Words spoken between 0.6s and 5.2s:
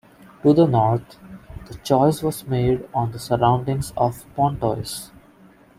north, the choice was made on the surroundings of Pontoise.